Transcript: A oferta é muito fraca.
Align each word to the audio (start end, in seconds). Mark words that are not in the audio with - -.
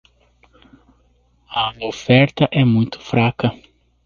A 1.47 1.75
oferta 1.85 2.49
é 2.51 2.65
muito 2.65 2.99
fraca. 2.99 3.53